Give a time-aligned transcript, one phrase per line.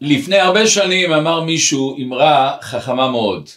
[0.00, 3.48] לפני הרבה שנים אמר מישהו אמרה חכמה מאוד.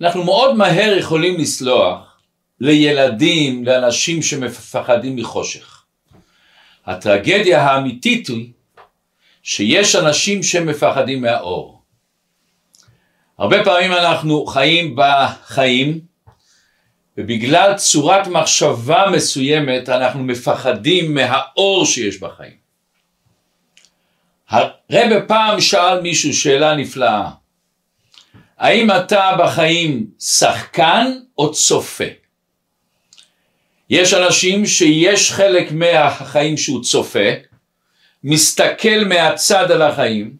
[0.00, 2.20] אנחנו מאוד מהר יכולים לסלוח
[2.60, 5.84] לילדים, לאנשים שמפחדים מחושך.
[6.86, 8.52] הטרגדיה האמיתית היא
[9.42, 11.82] שיש אנשים שמפחדים מהאור.
[13.38, 16.00] הרבה פעמים אנחנו חיים בחיים
[17.18, 22.59] ובגלל צורת מחשבה מסוימת אנחנו מפחדים מהאור שיש בחיים.
[24.50, 27.30] הרבה פעם שאל מישהו שאלה נפלאה,
[28.58, 32.04] האם אתה בחיים שחקן או צופה?
[33.90, 37.28] יש אנשים שיש חלק מהחיים שהוא צופה,
[38.24, 40.36] מסתכל מהצד על החיים,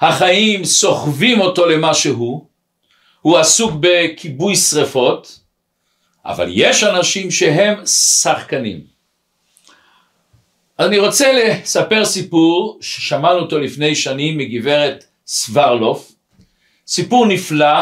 [0.00, 2.46] החיים סוחבים אותו למה שהוא,
[3.20, 5.40] הוא עסוק בכיבוי שרפות,
[6.24, 8.97] אבל יש אנשים שהם שחקנים.
[10.80, 16.12] אני רוצה לספר סיפור ששמענו אותו לפני שנים מגברת סברלוף,
[16.86, 17.80] סיפור נפלא,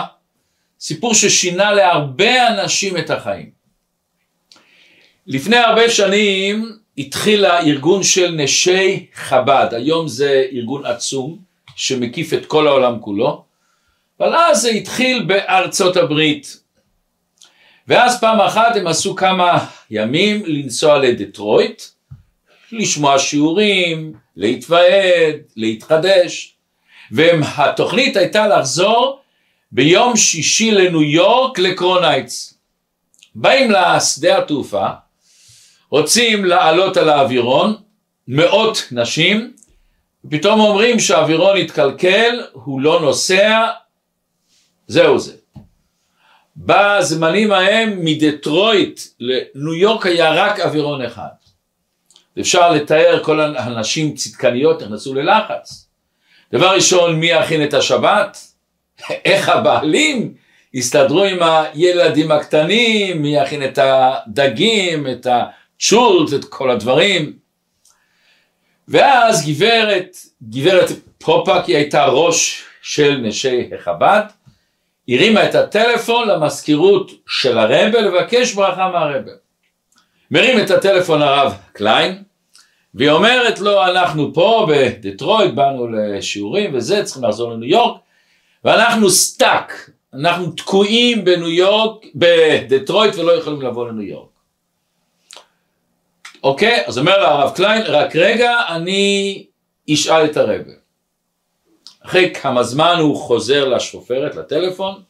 [0.80, 3.50] סיפור ששינה להרבה אנשים את החיים.
[5.26, 11.38] לפני הרבה שנים התחיל הארגון של נשי חב"ד, היום זה ארגון עצום
[11.76, 13.44] שמקיף את כל העולם כולו,
[14.20, 16.60] אבל אז זה התחיל בארצות הברית,
[17.88, 21.82] ואז פעם אחת הם עשו כמה ימים לנסוע לדטרויט,
[22.72, 26.54] לשמוע שיעורים, להתוועד, להתחדש,
[27.12, 29.20] והתוכנית הייתה לחזור
[29.72, 32.54] ביום שישי לניו יורק לקרונייטס.
[33.34, 34.86] באים לשדה התעופה,
[35.90, 37.74] רוצים לעלות על האווירון,
[38.28, 39.52] מאות נשים,
[40.30, 43.66] פתאום אומרים שהאווירון התקלקל, הוא לא נוסע,
[44.86, 45.32] זהו זה.
[46.56, 51.45] בזמנים ההם מדטרויט לניו יורק היה רק אווירון אחד.
[52.40, 55.88] אפשר לתאר כל הנשים צדקניות נכנסו ללחץ.
[56.52, 58.38] דבר ראשון מי יכין את השבת?
[59.24, 60.34] איך הבעלים
[60.74, 67.32] יסתדרו עם הילדים הקטנים, מי יכין את הדגים, את הצ'ולט, את כל הדברים.
[68.88, 74.22] ואז גברת, גברת פופק היא הייתה ראש של נשי החב"ד,
[75.08, 79.32] הרימה את הטלפון למזכירות של הרבה לבקש ברכה מהרבה.
[80.30, 82.22] מרים את הטלפון הרב קליין,
[82.96, 88.00] והיא אומרת לו אנחנו פה בדטרויט באנו לשיעורים וזה צריכים לחזור לניו יורק
[88.64, 94.28] ואנחנו stuck אנחנו תקועים בניו יורק בדטרויט ולא יכולים לבוא לניו יורק.
[96.42, 96.82] אוקיי?
[96.86, 99.44] אז אומר לה הרב קליין רק רגע אני
[99.94, 100.72] אשאל את הרבי
[102.04, 105.02] אחרי כמה זמן הוא חוזר לשפופרת לטלפון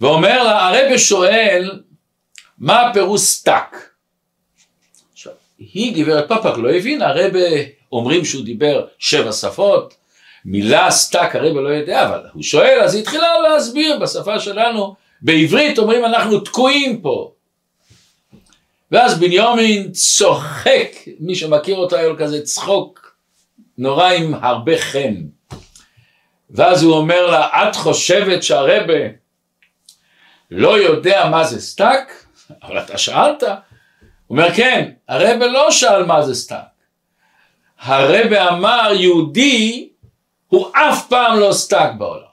[0.00, 1.80] ואומר לה הרבי שואל
[2.58, 3.91] מה הפירוש stuck
[5.72, 7.38] היא גברת פפק לא הבינה, הרבי
[7.92, 9.94] אומרים שהוא דיבר שבע שפות,
[10.44, 15.78] מילה stuck הרבי לא יודע, אבל הוא שואל, אז היא התחילה להסביר בשפה שלנו, בעברית
[15.78, 17.32] אומרים אנחנו תקועים פה.
[18.92, 23.16] ואז בנימין צוחק, מי שמכיר אותו היה לו כזה צחוק
[23.78, 25.14] נורא עם הרבה חן.
[26.50, 29.00] ואז הוא אומר לה, את חושבת שהרבי
[30.50, 32.24] לא יודע מה זה stuck?
[32.62, 33.42] אבל אתה שאלת.
[34.32, 36.58] אומר כן, הרבי לא שאל מה זה stuck.
[37.80, 39.88] הרבי אמר יהודי
[40.48, 42.32] הוא אף פעם לא stuck בעולם.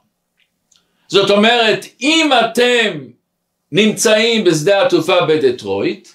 [1.07, 2.99] זאת אומרת, אם אתם
[3.71, 6.09] נמצאים בשדה התעופה בדטרויט,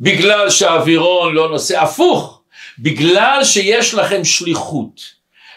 [0.00, 2.42] בגלל שהאווירון לא נוסע, הפוך,
[2.78, 5.00] בגלל שיש לכם שליחות,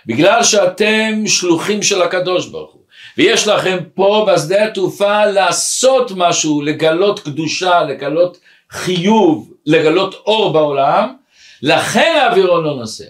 [0.06, 2.82] בגלל שאתם שלוחים של הקדוש ברוך הוא,
[3.18, 8.38] ויש לכם פה בשדה התעופה לעשות משהו, לגלות קדושה, לגלות
[8.72, 11.16] חיוב לגלות אור בעולם,
[11.62, 13.10] לכן האווירון לא נוסע.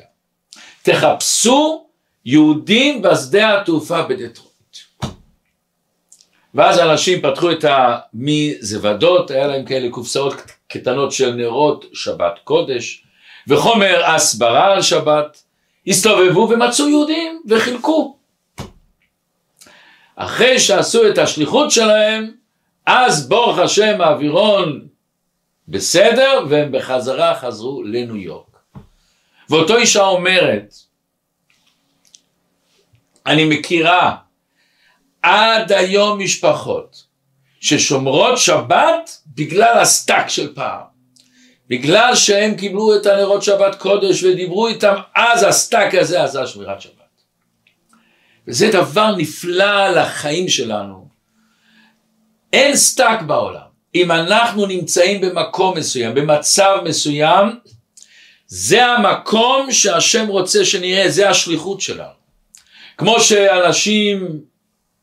[0.82, 1.86] תחפשו
[2.26, 4.50] יהודים בשדה התעופה בדטרויט.
[6.54, 10.34] ואז אנשים פתחו את המזוודות, היה להם כאלה קופסאות
[10.68, 13.04] קטנות של נרות שבת קודש,
[13.48, 15.44] וחומר הסברה על שבת,
[15.88, 18.18] הסתובבו ומצאו יהודים וחילקו.
[20.16, 22.32] אחרי שעשו את השליחות שלהם,
[22.86, 24.89] אז ברוך השם האווירון
[25.70, 28.58] בסדר, והם בחזרה חזרו לניו יורק.
[29.50, 30.74] ואותו אישה אומרת,
[33.26, 34.16] אני מכירה
[35.22, 37.04] עד היום משפחות
[37.60, 40.82] ששומרות שבת בגלל ה stuck של פעם.
[41.68, 46.82] בגלל שהם קיבלו את הנרות שבת קודש ודיברו איתם, אז ה stuck הזה עשה שמירת
[46.82, 46.94] שבת.
[48.48, 51.08] וזה דבר נפלא לחיים שלנו.
[52.54, 53.69] אין stuck בעולם.
[53.96, 57.60] אם אנחנו נמצאים במקום מסוים, במצב מסוים,
[58.48, 62.20] זה המקום שהשם רוצה שנראה, זה השליחות שלנו.
[62.98, 64.42] כמו שאנשים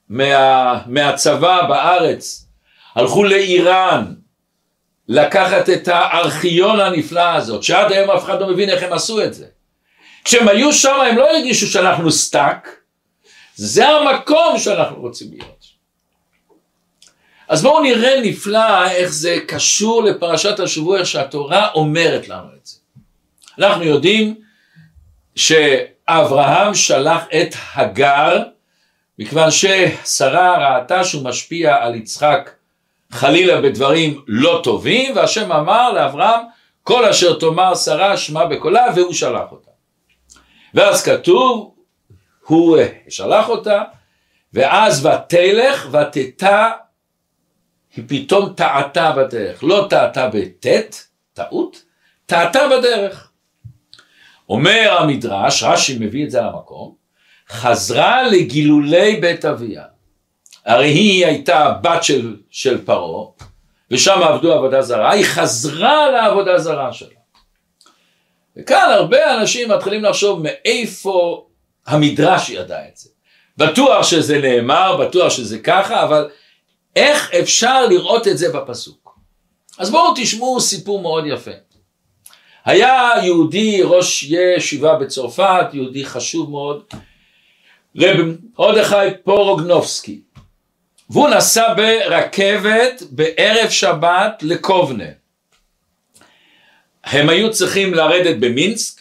[0.09, 2.47] מה, מהצבא בארץ
[2.95, 4.15] הלכו לאיראן
[5.09, 9.35] לקחת את הארכיון הנפלא הזאת, שעד היום אף אחד לא מבין איך הם עשו את
[9.35, 9.47] זה.
[10.25, 12.69] כשהם היו שם הם לא הרגישו שאנחנו stuck,
[13.55, 15.56] זה המקום שאנחנו רוצים להיות.
[17.49, 22.77] אז בואו נראה נפלא איך זה קשור לפרשת השבוע, איך שהתורה אומרת לנו את זה.
[23.59, 24.35] אנחנו יודעים
[25.37, 28.43] שאברהם שלח את הגר,
[29.19, 32.51] מכיוון ששרה ראתה שהוא משפיע על יצחק
[33.11, 36.41] חלילה בדברים לא טובים, והשם אמר לאברהם,
[36.83, 39.71] כל אשר תאמר שרה שמע בקולה, והוא שלח אותה.
[40.75, 41.75] ואז כתוב,
[42.47, 42.79] הוא
[43.09, 43.83] שלח אותה,
[44.53, 46.71] ואז ותלך ותטע,
[47.97, 51.83] היא פתאום טעתה בדרך, לא טעתה בטית, טעות,
[52.27, 53.31] טעתה בדרך.
[54.49, 56.95] אומר המדרש, רש"י מביא את זה למקום,
[57.51, 59.85] חזרה לגילולי בית אביה.
[60.67, 63.27] הרי היא הייתה בת של, של פרעה,
[63.91, 67.09] ושם עבדו עבודה זרה, היא חזרה לעבודה זרה שלה.
[68.57, 71.47] וכאן הרבה אנשים מתחילים לחשוב מאיפה
[71.87, 73.11] המדרש ידע את זה.
[73.57, 76.29] בטוח שזה נאמר, בטוח שזה ככה, אבל
[76.97, 79.19] איך אפשר לראות את זה בפסוק?
[79.79, 81.51] אז בואו תשמעו סיפור מאוד יפה.
[82.65, 86.85] היה יהודי ראש ישיבה בצרפת, יהודי חשוב מאוד,
[87.97, 88.17] רב
[88.59, 90.21] מרדכי פורוגנובסקי,
[91.11, 95.05] והוא נסע ברכבת בערב שבת לקובנה.
[97.05, 99.01] הם היו צריכים לרדת במינסק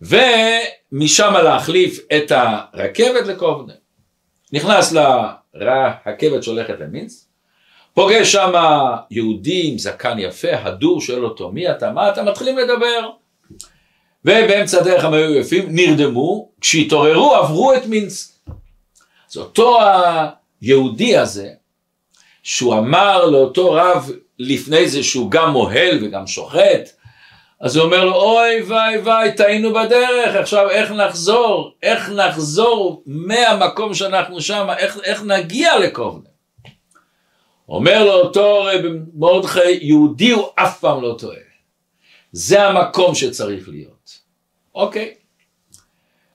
[0.00, 3.72] ומשם להחליף את הרכבת לקובנה.
[4.52, 4.92] נכנס
[5.54, 7.26] לרכבת שהולכת למינסק,
[7.94, 8.52] פוגש שם
[9.10, 13.10] יהודי עם זקן יפה, הדור שואל אותו מי אתה, מה אתה, מתחילים לדבר.
[14.24, 18.34] ובאמצע הדרך הם היו יפים, נרדמו, כשהתעוררו עברו את מינסק.
[19.30, 19.78] אז אותו
[20.62, 21.50] היהודי הזה,
[22.42, 26.90] שהוא אמר לאותו רב לפני זה שהוא גם מוהל וגם שוחט,
[27.62, 31.74] אז הוא אומר לו, אוי ויי ויי, טעינו בדרך, עכשיו איך נחזור?
[31.82, 34.68] איך נחזור מהמקום שאנחנו שם?
[34.78, 36.28] איך, איך נגיע לקובנה?
[37.68, 41.36] אומר לו אותו רב מרדכי, יהודי הוא אף פעם לא טועה.
[42.32, 44.18] זה המקום שצריך להיות.
[44.74, 45.14] אוקיי.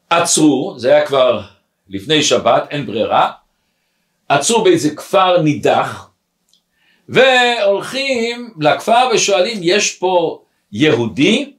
[0.10, 1.42] עצרו, זה היה כבר
[1.90, 3.32] לפני שבת, אין ברירה,
[4.30, 6.10] עצרו באיזה כפר נידח,
[7.10, 11.54] והולכים לכפר ושואלים, יש פה יהודי?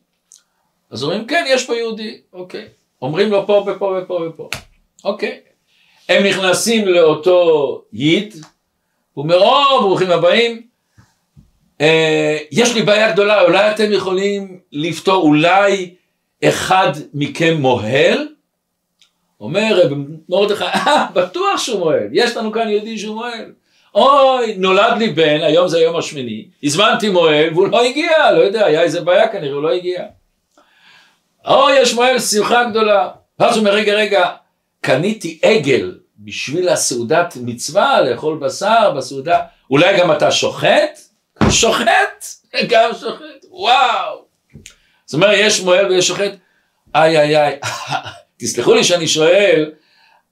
[0.90, 2.68] אז אומרים, כן, יש פה יהודי, אוקיי.
[3.02, 4.48] אומרים לו פה ופה ופה ופה,
[5.04, 5.40] אוקיי.
[6.08, 8.34] הם נכנסים לאותו יד,
[9.14, 10.62] הוא אומר, או, ברוכים הבאים,
[11.80, 15.94] אה, יש לי בעיה גדולה, אולי אתם יכולים לפתור, אולי
[16.44, 18.28] אחד מכם מוהל?
[19.40, 19.88] אומר
[20.28, 23.52] מרדכי, אה, בטוח שהוא מוהל, יש לנו כאן יהודי שהוא מוהל.
[23.94, 28.66] אוי, נולד לי בן, היום זה היום השמיני, הזמנתי מוהל והוא לא הגיע, לא יודע,
[28.66, 30.04] היה איזה בעיה כנראה, הוא לא הגיע.
[31.46, 33.08] אוי, יש מוהל, שמחה גדולה.
[33.38, 34.30] ואז הוא אומר, רגע, רגע,
[34.80, 39.40] קניתי עגל בשביל הסעודת מצווה, לאכול בשר בסעודה,
[39.70, 40.98] אולי גם אתה שוחט?
[41.50, 42.24] שוחט?
[42.68, 44.24] גם שוחט, וואו.
[45.04, 46.32] זאת אומרת, יש מוהל ויש שוחט,
[46.94, 47.58] איי איי איי,
[48.38, 49.70] תסלחו לי שאני שואל,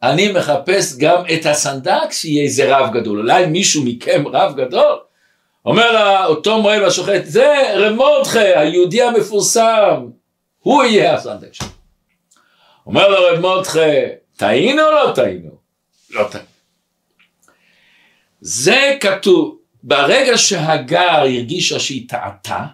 [0.03, 4.99] אני מחפש גם את הסנדק שיהיה איזה רב גדול, אולי מישהו מכם רב גדול?
[5.65, 10.07] אומר לה אותו מוהל והשוחט, זה רב היהודי המפורסם,
[10.59, 11.67] הוא יהיה הסנדק שלו.
[12.87, 13.41] אומר לו רב
[14.37, 15.51] טעינו או לא טעינו?
[16.11, 16.47] לא טעינו.
[18.41, 22.65] זה כתוב, ברגע שהגר הרגישה שהיא טעתה,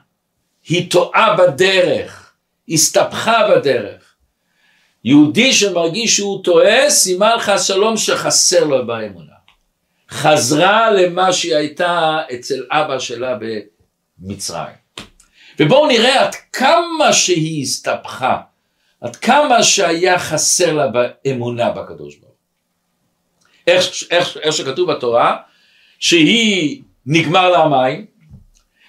[0.68, 2.32] היא טועה בדרך,
[2.68, 4.01] הסתבכה בדרך.
[5.04, 9.32] יהודי שמרגיש שהוא טועה, סימן לך שלום שחסר לו באמונה.
[10.11, 13.38] חזרה למה שהיא הייתה אצל אבא שלה
[14.21, 14.82] במצרים.
[15.59, 18.38] ובואו נראה עד כמה שהיא הסתבכה,
[19.00, 22.32] עד כמה שהיה חסר לה באמונה בקדוש ברוך
[23.66, 25.37] איך, איך, איך שכתוב בתורה,
[25.99, 28.06] שהיא נגמר לה המים,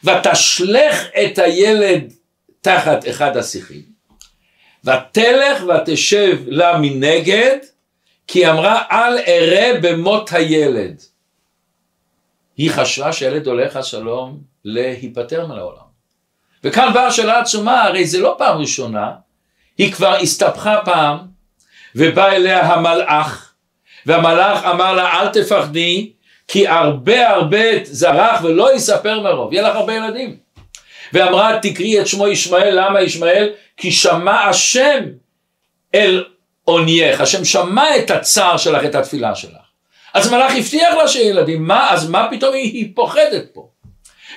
[0.03, 2.13] ותשלך את הילד
[2.61, 3.92] תחת אחד השיחים,
[4.85, 7.57] ותלך ותשב לה מנגד,
[8.27, 11.01] כי אמרה אל אראה במות הילד.
[12.57, 15.93] היא חשבה שהילד הולך השלום להיפטר מן העולם.
[16.63, 19.11] וכאן באה השאלה עצומה, הרי זה לא פעם ראשונה,
[19.77, 21.17] היא כבר הסתבכה פעם,
[21.95, 23.53] ובא אליה המלאך,
[24.05, 26.11] והמלאך אמר לה אל תפחדי,
[26.47, 30.37] כי הרבה הרבה זרח ולא יספר מרוב, יהיה לך הרבה ילדים.
[31.13, 33.49] ואמרה תקראי את שמו ישמעאל, למה ישמעאל?
[33.77, 35.03] כי שמע השם
[35.95, 36.25] אל
[36.63, 39.63] עונייך, השם שמע את הצער שלך, את התפילה שלך.
[40.13, 43.69] אז מלאך הבטיח לה שיהיה ילדים, מה, אז מה פתאום היא, היא פוחדת פה?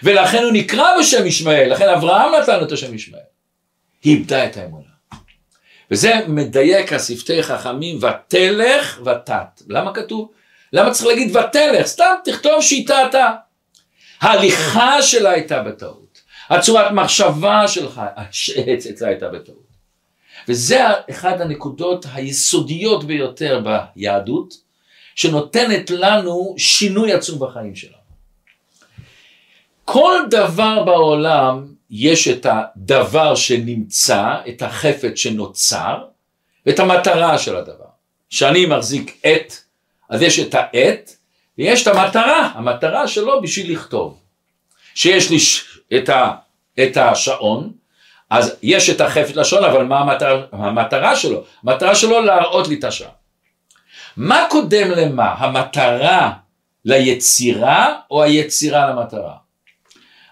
[0.03, 3.23] ולכן הוא נקרא בשם ישמעאל, לכן אברהם נתן את השם ישמעאל.
[4.05, 4.87] היא איבדה את האמונה.
[5.91, 9.63] וזה מדייק השפתי חכמים ותלך ותת.
[9.69, 10.31] למה כתוב?
[10.73, 11.87] למה צריך להגיד ותלך?
[11.87, 13.31] סתם תכתוב שהיא טעתה.
[14.21, 16.06] ההליכה שלה הייתה בטעות.
[16.49, 18.01] הצורת מחשבה שלך
[18.91, 19.67] אצלה הייתה בטעות.
[20.49, 24.55] וזה אחד הנקודות היסודיות ביותר ביהדות,
[25.15, 27.97] שנותנת לנו שינוי עצום בחיים שלנו.
[29.85, 36.05] כל דבר בעולם יש את הדבר שנמצא, את החפץ שנוצר,
[36.67, 37.87] ואת המטרה של הדבר.
[38.31, 39.55] כשאני מחזיק עט,
[40.11, 41.11] אז יש את העט,
[41.59, 44.19] ויש את המטרה, המטרה שלו בשביל לכתוב.
[44.95, 45.39] שיש לי
[45.95, 46.33] את, ה,
[46.83, 47.73] את השעון,
[48.31, 51.45] אז יש את החפץ לשעון, אבל מה המטרה, המטרה שלו?
[51.63, 53.11] המטרה שלו להראות לי את השעה.
[54.17, 55.35] מה קודם למה?
[55.39, 56.33] המטרה
[56.85, 59.35] ליצירה או היצירה למטרה?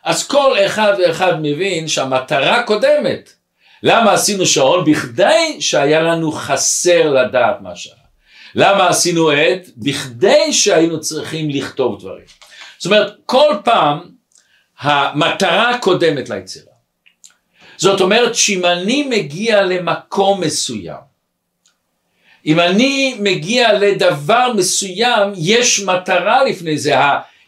[0.05, 3.33] אז כל אחד ואחד מבין שהמטרה קודמת.
[3.83, 4.85] למה עשינו שעון?
[4.85, 7.97] בכדי שהיה לנו חסר לדעת מה שעה.
[8.55, 9.69] למה עשינו עט?
[9.77, 12.25] בכדי שהיינו צריכים לכתוב דברים.
[12.79, 14.14] זאת אומרת, כל פעם
[14.81, 16.73] המטרה קודמת ליצירה.
[17.77, 21.15] זאת אומרת שאם אני מגיע למקום מסוים,
[22.47, 26.95] אם אני מגיע לדבר מסוים, יש מטרה לפני זה.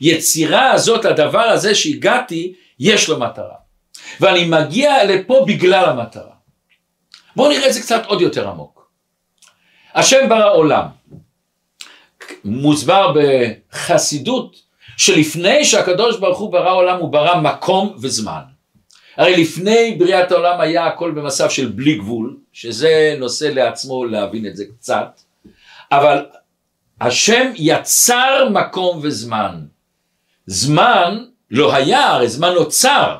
[0.00, 3.54] היצירה הזאת, הדבר הזה שהגעתי, יש לו מטרה.
[4.20, 6.34] ואני מגיע לפה בגלל המטרה.
[7.36, 8.90] בואו נראה את זה קצת עוד יותר עמוק.
[9.94, 10.86] השם ברא עולם.
[12.44, 14.56] מוסבר בחסידות
[14.96, 18.40] שלפני שהקדוש ברוך הוא ברא עולם הוא ברא מקום וזמן.
[19.16, 24.56] הרי לפני בריאת העולם היה הכל במצב של בלי גבול, שזה נושא לעצמו להבין את
[24.56, 25.20] זה קצת,
[25.92, 26.24] אבל
[27.00, 29.60] השם יצר מקום וזמן.
[30.46, 33.16] זמן לא היה, הרי זמן נוצר.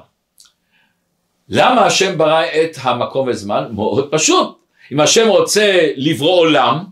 [1.49, 3.65] למה השם ברא את המקום וזמן?
[3.73, 4.59] מאוד פשוט.
[4.93, 6.85] אם השם רוצה לברוא עולם,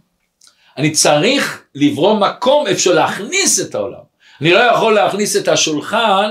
[0.76, 4.13] אני צריך לברוא מקום אפשר להכניס את העולם.
[4.44, 6.30] אני לא יכול להכניס את השולחן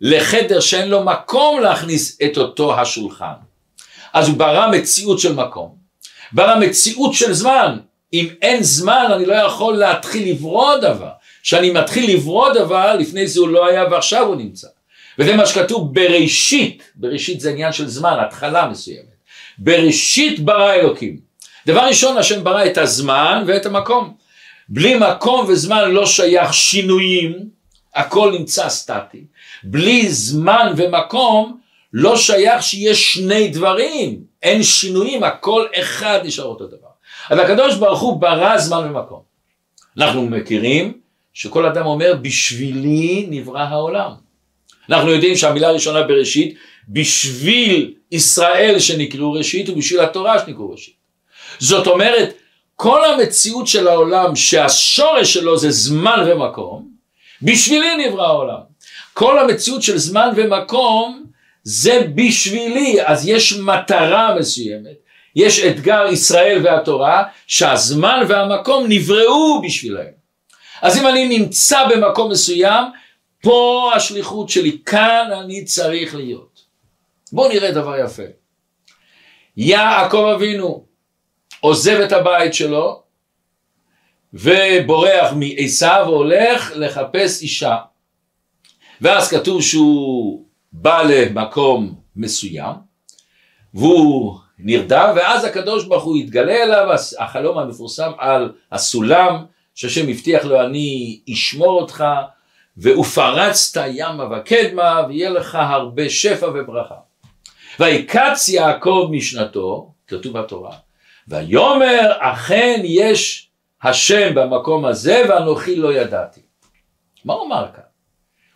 [0.00, 3.32] לחדר שאין לו מקום להכניס את אותו השולחן.
[4.12, 5.74] אז הוא ברא מציאות של מקום,
[6.32, 7.78] ברא מציאות של זמן.
[8.12, 11.10] אם אין זמן אני לא יכול להתחיל לברוא דבר.
[11.42, 14.68] כשאני מתחיל לברוא דבר, לפני זה הוא לא היה ועכשיו הוא נמצא.
[15.18, 19.14] וזה מה שכתוב בראשית, בראשית זה עניין של זמן, התחלה מסוימת.
[19.58, 21.16] בראשית ברא אלוקים.
[21.66, 24.19] דבר ראשון השם ברא את הזמן ואת המקום.
[24.70, 27.48] בלי מקום וזמן לא שייך שינויים,
[27.94, 29.24] הכל נמצא סטטי.
[29.64, 31.58] בלי זמן ומקום
[31.92, 36.88] לא שייך שיש שני דברים, אין שינויים, הכל אחד נשאר אותו דבר.
[37.30, 39.20] אז הקדוש ברוך הוא ברא זמן ומקום.
[39.96, 40.92] אנחנו מכירים
[41.32, 44.10] שכל אדם אומר בשבילי נברא העולם.
[44.88, 46.54] אנחנו יודעים שהמילה הראשונה בראשית
[46.88, 50.94] בשביל ישראל שנקראו ראשית ובשביל התורה שנקראו ראשית.
[51.58, 52.39] זאת אומרת
[52.82, 56.88] כל המציאות של העולם שהשורש שלו זה זמן ומקום
[57.42, 58.60] בשבילי נברא העולם.
[59.14, 61.24] כל המציאות של זמן ומקום
[61.62, 64.96] זה בשבילי, אז יש מטרה מסוימת,
[65.36, 70.12] יש אתגר ישראל והתורה שהזמן והמקום נבראו בשבילהם.
[70.82, 72.84] אז אם אני נמצא במקום מסוים,
[73.42, 76.60] פה השליחות שלי, כאן אני צריך להיות.
[77.32, 78.22] בואו נראה דבר יפה.
[79.56, 80.89] יעקב אבינו
[81.60, 83.02] עוזב את הבית שלו
[84.34, 87.76] ובורח מעשיו והולך לחפש אישה.
[89.00, 92.74] ואז כתוב שהוא בא למקום מסוים
[93.74, 96.88] והוא נרדם ואז הקדוש ברוך הוא יתגלה אליו
[97.18, 102.04] החלום המפורסם על הסולם שהשם הבטיח לו אני אשמור אותך
[102.78, 106.94] ופרצת ימה וקדמה ויהיה לך הרבה שפע וברכה.
[107.80, 110.76] ויקץ יעקב משנתו, כתוב בתורה,
[111.30, 113.50] ויאמר אכן יש
[113.82, 116.40] השם במקום הזה ואנוכי לא ידעתי.
[117.24, 117.82] מה הוא אמר כאן?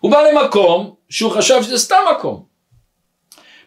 [0.00, 2.45] הוא בא למקום שהוא חשב שזה סתם מקום.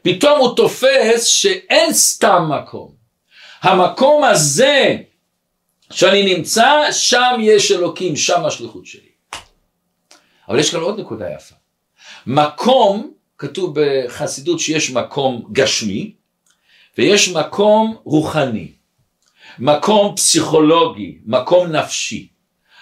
[0.01, 2.91] פתאום הוא תופס שאין סתם מקום.
[3.61, 4.97] המקום הזה
[5.91, 9.09] שאני נמצא, שם יש אלוקים, שם השליחות שלי.
[10.49, 11.55] אבל יש כאן עוד נקודה יפה.
[12.27, 16.13] מקום, כתוב בחסידות שיש מקום גשמי,
[16.97, 18.76] ויש מקום רוחני,
[19.59, 22.27] מקום פסיכולוגי, מקום נפשי.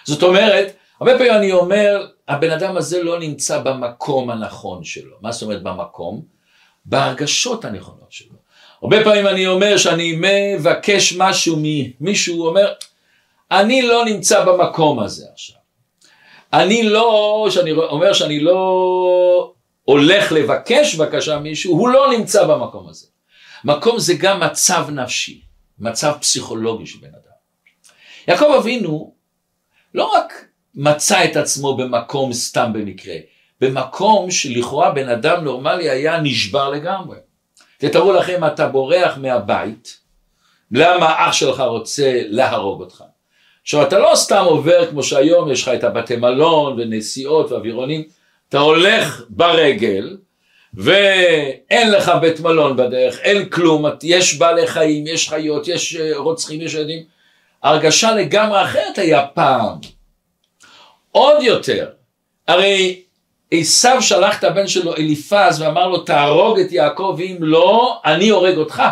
[0.04, 5.16] זאת אומרת, הרבה פעמים אני אומר, הבן אדם הזה לא נמצא במקום הנכון שלו.
[5.20, 6.22] מה זאת אומרת במקום?
[6.84, 8.36] בהרגשות הנכונות שלו.
[8.82, 12.72] הרבה פעמים אני אומר שאני מבקש משהו ממישהו, אומר,
[13.50, 15.56] אני לא נמצא במקום הזה עכשיו.
[16.52, 19.52] אני לא, שאני אומר שאני לא
[19.84, 23.06] הולך לבקש בקשה מישהו, הוא לא נמצא במקום הזה.
[23.64, 25.40] מקום זה גם מצב נפשי,
[25.78, 27.36] מצב פסיכולוגי של בן אדם.
[28.28, 29.14] יעקב אבינו
[29.94, 33.16] לא רק מצא את עצמו במקום סתם במקרה,
[33.60, 37.16] במקום שלכאורה בן אדם נורמלי היה נשבר לגמרי.
[37.78, 40.00] תתארו לכם, אתה בורח מהבית,
[40.70, 43.04] למה אח שלך רוצה להרוג אותך?
[43.62, 48.02] עכשיו אתה לא סתם עובר כמו שהיום יש לך את הבתי מלון ונסיעות ואווירונים,
[48.48, 50.16] אתה הולך ברגל
[50.76, 56.60] ואין לך בית מלון בדרך, אין כלום, יש בעלי חיים, יש חיות, יש אה, רוצחים,
[56.60, 57.02] יש ילדים,
[57.62, 59.78] הרגשה לגמרי אחרת היה פעם.
[61.10, 61.88] עוד יותר,
[62.48, 63.02] הרי
[63.50, 68.56] עשיו שלח את הבן שלו אליפז ואמר לו תהרוג את יעקב ואם לא אני הורג
[68.56, 68.82] אותך.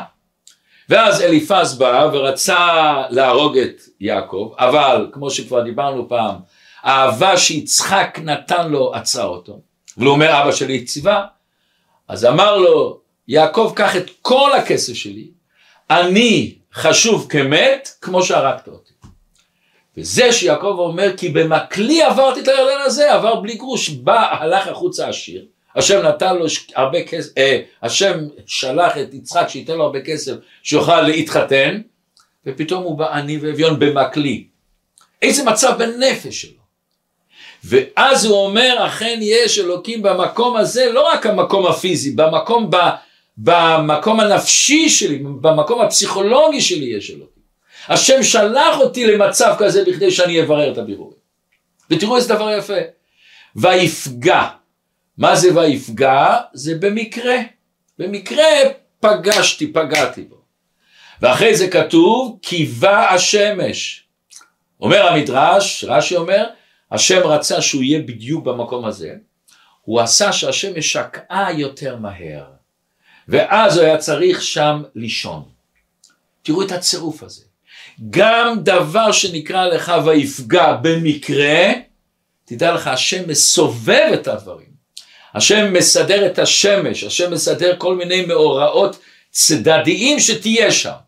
[0.89, 6.37] ואז אליפז בא ורצה להרוג את יעקב אבל כמו שכבר דיברנו פעם
[6.83, 9.61] האהבה שיצחק נתן לו עצרה אותו
[9.97, 11.25] והוא אומר אבא שלי ציווה
[12.09, 15.27] אז אמר לו יעקב קח את כל הכסף שלי
[15.91, 18.93] אני חשוב כמת כמו שהרגת אותי.
[19.97, 25.09] וזה שיעקב אומר כי במקלי עברתי את הירדן הזה עבר בלי גרוש בא הלך החוצה
[25.09, 25.47] עשיר
[25.77, 30.33] השם נתן לו הרבה כסף, אה, השם שלח את יצחק שייתן לו הרבה כסף
[30.63, 31.81] שיוכל להתחתן
[32.47, 34.47] ופתאום הוא בא עני ואביון במקלי.
[35.23, 36.64] איזה מצב בנפש שלו
[37.65, 42.71] ואז הוא אומר אכן יש אלוקים במקום הזה לא רק המקום הפיזי במקום,
[43.37, 47.43] במקום הנפשי שלי במקום הפסיכולוגי שלי יש אלוקים
[47.89, 51.19] השם שלח אותי למצב כזה בכדי שאני אברר את הבירורים
[51.91, 52.79] ותראו איזה דבר יפה
[53.57, 54.49] ויפגע
[55.19, 56.37] מה זה ויפגע?
[56.53, 57.37] זה במקרה.
[57.99, 58.45] במקרה
[59.01, 60.37] פגשתי, פגעתי בו.
[61.23, 64.05] ואחרי זה כתוב, קיווה השמש.
[64.81, 66.45] אומר המדרש, רש"י אומר,
[66.95, 69.15] השם רצה שהוא יהיה בדיוק במקום הזה.
[69.83, 72.45] הוא עשה שהשמש שקעה יותר מהר.
[73.29, 75.43] ואז הוא היה צריך שם לישון.
[76.43, 77.43] תראו את הצירוף הזה.
[78.11, 81.73] גם דבר שנקרא לך ויפגע במקרה,
[82.45, 84.75] תדע לך, השם מסובב את הדברים.
[85.35, 88.99] השם מסדר את השמש, השם מסדר כל מיני מאורעות
[89.31, 91.04] צדדיים שתהיה שם.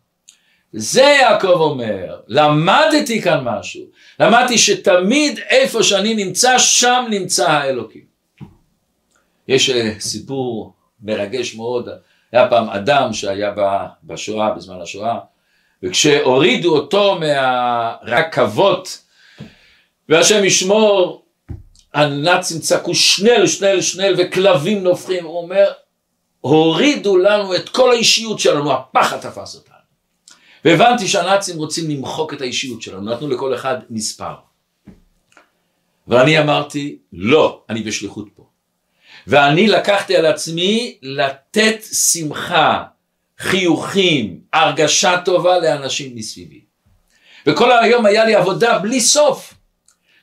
[0.72, 3.82] זה יעקב אומר, למדתי כאן משהו,
[4.20, 8.04] למדתי שתמיד איפה שאני נמצא, שם נמצא האלוקים.
[9.48, 11.88] יש אה, סיפור מרגש מאוד,
[12.32, 13.52] היה פעם אדם שהיה
[14.04, 15.18] בשואה, בזמן השואה,
[15.82, 19.02] וכשהורידו אותו מהרכבות,
[20.08, 21.22] והשם ישמור,
[21.94, 25.72] הנאצים צעקו שנל, שנל, שנל, וכלבים נופחים, הוא אומר,
[26.40, 29.75] הורידו לנו את כל האישיות שלנו, הפחד תפס אותנו.
[30.66, 34.34] והבנתי שהנאצים רוצים למחוק את האישיות שלנו, נתנו לכל אחד מספר.
[36.08, 38.46] ואני אמרתי, לא, אני בשליחות פה.
[39.26, 42.84] ואני לקחתי על עצמי לתת שמחה,
[43.38, 46.60] חיוכים, הרגשה טובה לאנשים מסביבי.
[47.46, 49.54] וכל היום היה לי עבודה בלי סוף.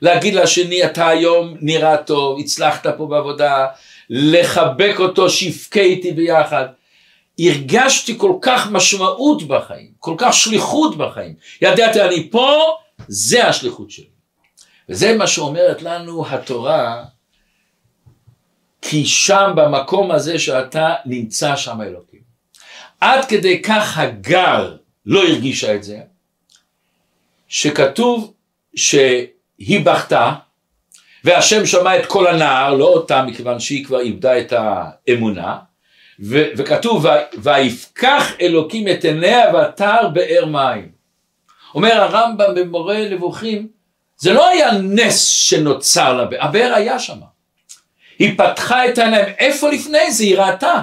[0.02, 3.68] להגיד לשני אתה היום נראה טוב, הצלחת פה בעבודה,
[4.10, 6.66] לחבק אותו, שיבכה איתי ביחד.
[7.40, 11.36] הרגשתי כל כך משמעות בחיים, כל כך שליחות בחיים.
[11.62, 14.06] ידעתי אני פה, זה השליחות שלי.
[14.90, 17.06] וזה מה שאומרת לנו התורה,
[18.82, 22.20] כי שם במקום הזה שאתה נמצא שם אלוקים.
[23.02, 26.00] עד כדי כך הגר לא הרגישה את זה,
[27.48, 28.34] שכתוב
[28.76, 28.96] ש...
[29.58, 30.34] היא בכתה,
[31.24, 35.58] והשם שמע את כל הנער, לא אותה מכיוון שהיא כבר איבדה את האמונה,
[36.20, 37.06] וכתוב
[37.38, 40.92] ויפקח אלוקים את עיניה ותר באר מים.
[41.76, 43.68] אומר הרמב"ם במורה נבוכים,
[44.18, 47.20] זה לא היה נס שנוצר לה, הבאר היה שם.
[48.20, 50.82] היא פתחה את העיניים, איפה לפני זה היא ראתה.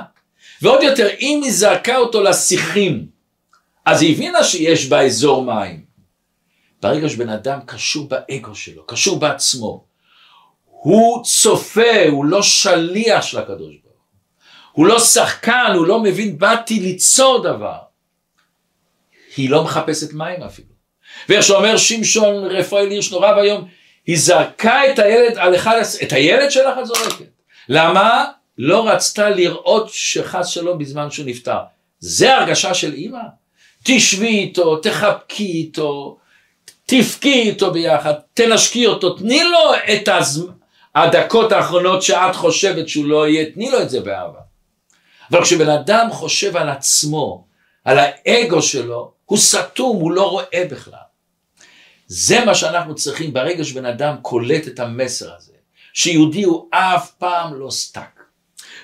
[0.63, 3.07] ועוד יותר, אם היא זרקה אותו לשיחים,
[3.87, 5.85] אז היא הבינה שיש באזור מים.
[6.83, 9.85] ברגע שבן אדם קשור באגו שלו, קשור בעצמו,
[10.65, 13.90] הוא צופה, הוא לא שליח של הקדוש ברוך
[14.81, 17.77] הוא, לא שחקן, הוא לא מבין, באתי ליצור דבר.
[19.37, 20.69] היא לא מחפשת מים אפילו.
[21.29, 23.69] ואיך שאומר שמשון רפאל הירש נורא ואיום,
[24.07, 27.25] היא זרקה את הילד על אחד, את הילד שלך את זורקת.
[27.69, 28.25] למה?
[28.59, 31.59] לא רצתה לראות שחס שלום בזמן שהוא נפטר.
[31.99, 33.23] זה הרגשה של אימא.
[33.85, 36.19] תשבי איתו, תחבקי איתו,
[36.87, 40.09] תבכי איתו ביחד, תנשקי אותו, תני לו את.
[40.95, 44.50] הדקות האחרונות שאת חושבת שהוא לא יהיה, תני לו את זה באהבה.
[45.31, 47.45] אבל כשבן אדם חושב על עצמו,
[47.85, 51.11] על האגו שלו, הוא סתום, הוא לא רואה בכלל.
[52.07, 55.53] זה מה שאנחנו צריכים ברגע שבן אדם קולט את המסר הזה,
[55.95, 58.21] שיהודי הוא אף פעם לא stuck.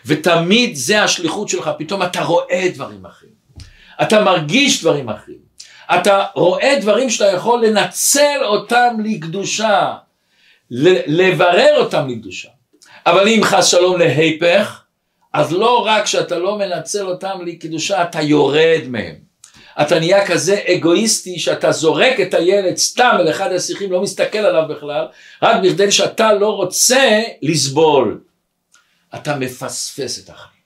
[0.06, 3.32] ותמיד זה השליחות שלך, פתאום אתה רואה דברים אחרים.
[4.02, 5.38] אתה מרגיש דברים אחרים.
[5.94, 9.94] אתה רואה דברים שאתה יכול לנצל אותם לקדושה,
[10.70, 12.48] לברר אותם לקדושה.
[13.06, 14.82] אבל אם חס שלום להיפך,
[15.36, 19.14] אז לא רק שאתה לא מנצל אותם לקדושה, אתה יורד מהם.
[19.80, 24.62] אתה נהיה כזה אגואיסטי שאתה זורק את הילד סתם אל אחד השיחים, לא מסתכל עליו
[24.68, 25.06] בכלל,
[25.42, 28.20] רק בכדי שאתה לא רוצה לסבול.
[29.14, 30.56] אתה מפספס את החיים.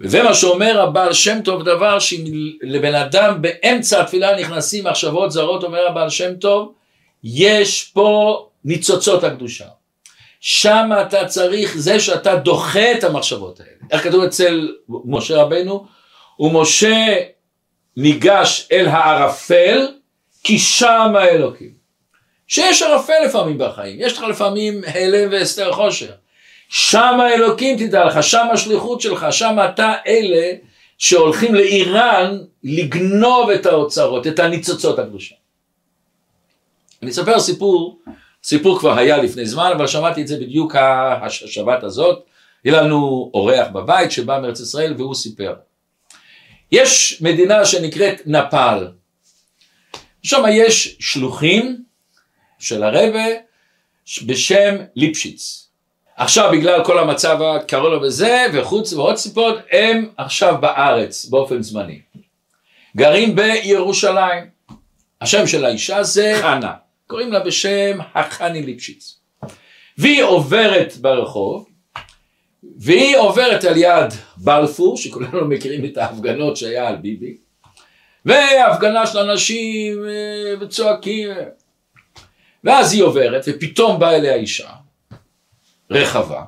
[0.00, 5.86] וזה מה שאומר הבעל שם טוב, דבר שלבן אדם באמצע התפילה נכנסים מחשבות זרות, אומר
[5.88, 6.72] הבעל שם טוב,
[7.24, 9.66] יש פה ניצוצות הקדושה.
[10.44, 13.72] שם אתה צריך, זה שאתה דוחה את המחשבות האלה.
[13.90, 15.86] איך כתוב אצל משה רבנו?
[16.38, 17.16] ומשה
[17.96, 19.88] ניגש אל הערפל,
[20.44, 21.70] כי שם האלוקים.
[22.46, 26.12] שיש ערפל לפעמים בחיים, יש לך לפעמים הלם והסתר חושר.
[26.68, 30.52] שם האלוקים תדע לך, שם השליחות שלך, שם אתה אלה
[30.98, 35.34] שהולכים לאיראן לגנוב את האוצרות, את הניצוצות הקדושה.
[37.02, 37.98] אני אספר סיפור,
[38.44, 42.24] סיפור כבר היה לפני זמן, אבל שמעתי את זה בדיוק השבת הזאת.
[42.64, 45.54] היה לנו אורח בבית שבא מארץ ישראל והוא סיפר.
[46.72, 48.88] יש מדינה שנקראת נפאל.
[50.22, 51.84] שם יש שלוחים
[52.58, 53.24] של הרבה
[54.26, 55.68] בשם ליפשיץ.
[56.16, 62.00] עכשיו בגלל כל המצב הקרוב וזה וחוץ ועוד סיפות הם עכשיו בארץ באופן זמני.
[62.96, 64.44] גרים בירושלים.
[65.20, 66.72] השם של האישה זה חנה.
[67.12, 69.20] קוראים לה בשם החני ליפשיץ.
[69.98, 71.68] והיא עוברת ברחוב
[72.76, 77.36] והיא עוברת על יד בלפור, שכולנו מכירים את ההפגנות שהיה על ביבי,
[78.24, 81.28] והפגנה של אנשים אה, וצועקים,
[82.64, 84.70] ואז היא עוברת, ופתאום באה אליה אישה,
[85.90, 86.42] רחבה,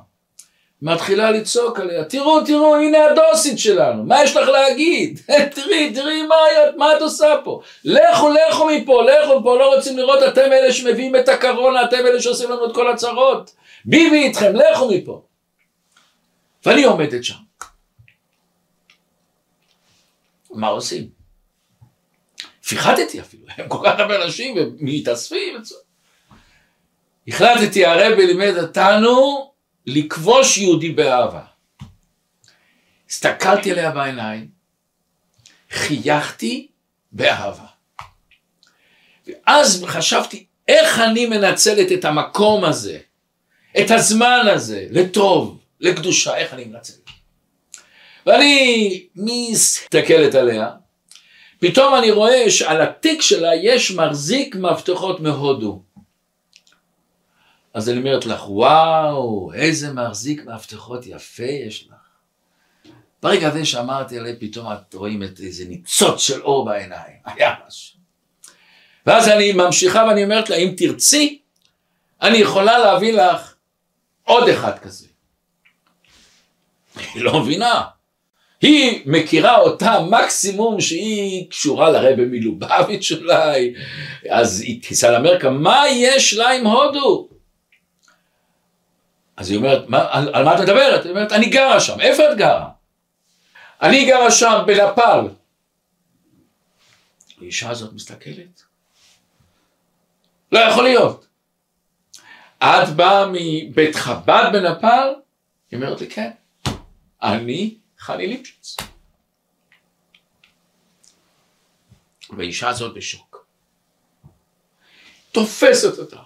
[0.85, 5.19] מתחילה לצעוק עליה, תראו, תראו, הנה הדוסית שלנו, מה יש לך להגיד?
[5.55, 6.35] תראי, תראי מה,
[6.77, 7.61] מה את עושה פה?
[7.83, 12.21] לכו, לכו מפה, לכו מפה, לא רוצים לראות, אתם אלה שמביאים את הקרונה, אתם אלה
[12.21, 13.55] שעושים לנו את כל הצרות.
[13.85, 15.21] ביבי איתכם, לכו מפה.
[16.65, 17.35] ואני עומדת שם.
[20.51, 21.09] מה עושים?
[22.67, 25.61] פיחדתי אפילו, הם כל כך הרבה אנשים ומתאספים.
[27.27, 29.54] החלטתי, הרבי לימד אותנו
[29.87, 31.43] לכבוש יהודי באהבה.
[33.09, 34.47] הסתכלתי עליה בעיניים,
[35.71, 36.67] חייכתי
[37.11, 37.65] באהבה.
[39.27, 42.99] ואז חשבתי, איך אני מנצלת את המקום הזה,
[43.79, 45.59] את הזמן הזה, לטוב.
[45.79, 46.93] לקדושה, איך אני מנצל?
[48.25, 50.69] ואני מסתכלת עליה,
[51.59, 55.83] פתאום אני רואה שעל התיק שלה יש מחזיק מפתחות מהודו.
[57.75, 61.95] אז אני אומרת לך, וואו, איזה מחזיק מפתחות יפה יש לך.
[63.23, 67.99] ברגע הזה שאמרתי עליה, פתאום את רואים את איזה ניצוץ של אור בעיניים, היה משהו.
[69.05, 71.41] ואז אני ממשיכה ואני אומרת לה, אם תרצי,
[72.21, 73.53] אני יכולה להביא לך
[74.23, 75.07] עוד אחד כזה.
[77.13, 77.83] היא לא מבינה.
[78.61, 83.73] היא מכירה אותה מקסימום שהיא קשורה לרבה מלובביץ' אולי,
[84.29, 87.34] אז היא תיסע לאמריקה, מה יש לה עם הודו?
[89.37, 91.03] אז היא אומרת, מה, על, על מה את מדברת?
[91.03, 92.69] היא אומרת, אני גרה שם, איפה את גרה?
[93.81, 95.27] אני גרה שם בנפאל.
[97.41, 98.63] האישה הזאת מסתכלת,
[100.51, 101.27] לא יכול להיות.
[102.57, 105.13] את באה מבית חב"ד בנפאל?
[105.71, 106.31] היא אומרת לי, כן.
[107.23, 108.77] אני חני ליפשיץ.
[112.37, 113.45] והאישה הזאת בשוק.
[115.31, 116.19] תופסת אותה,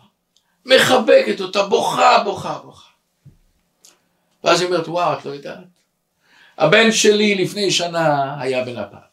[0.65, 2.88] מחבקת אותה, בוכה, בוכה, בוכה.
[4.43, 5.57] ואז היא אומרת, וואו, את לא יודעת.
[6.57, 9.09] הבן שלי לפני שנה היה בנפאל.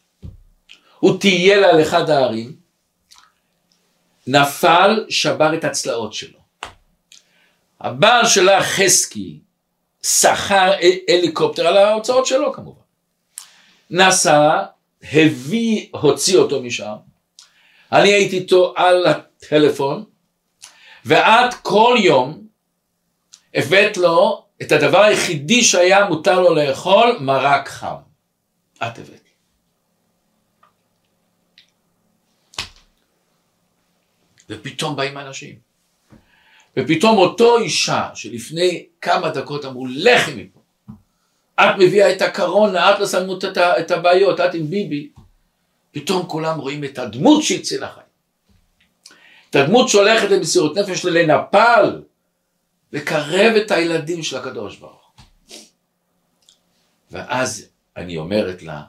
[0.99, 2.57] הוא טייל על אחד הערים,
[4.27, 6.39] נפל, שבר את הצלעות שלו.
[7.81, 9.39] הבעל שלה חזקי
[10.03, 10.73] שכר
[11.09, 12.81] הליקופטר על ההוצאות שלו כמובן.
[13.91, 14.63] נסע,
[15.03, 16.95] הביא, הוציא אותו משם,
[17.93, 20.05] אני הייתי איתו על הטלפון,
[21.05, 22.47] ואת כל יום
[23.55, 27.97] הבאת לו את הדבר היחידי שהיה מותר לו לאכול, מרק חם.
[28.77, 29.27] את הבאת.
[34.51, 35.55] ופתאום באים אנשים.
[36.77, 40.61] ופתאום אותו אישה שלפני כמה דקות אמרו לכי מפה,
[41.61, 43.39] את מביאה את הקורונה, את לא שמו
[43.81, 45.11] את הבעיות, את עם ביבי.
[45.93, 48.07] פתאום כולם רואים את הדמות שהצילה חיים.
[49.51, 52.03] את הדמות שהולכת למסירות נפש לנפל,
[52.93, 55.07] לקרב את הילדים של הקדוש ברוך
[57.11, 58.83] ואז אני אומרת לה,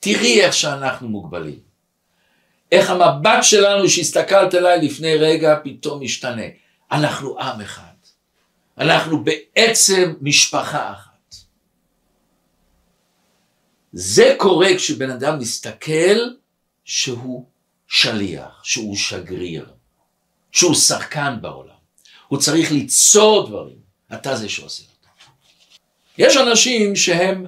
[0.00, 1.60] תראי איך שאנחנו מוגבלים.
[2.72, 6.42] איך המבט שלנו שהסתכלת עליי לפני רגע פתאום משתנה.
[6.92, 7.82] אנחנו עם אחד.
[8.78, 11.34] אנחנו בעצם משפחה אחת.
[13.92, 16.18] זה קורה כשבן אדם מסתכל
[16.84, 17.46] שהוא
[17.86, 19.72] שליח, שהוא שגריר,
[20.52, 21.71] שהוא שחקן בעולם.
[22.32, 23.76] הוא צריך ליצור דברים,
[24.14, 25.32] אתה זה שעושה אותם.
[26.18, 27.46] יש אנשים שהם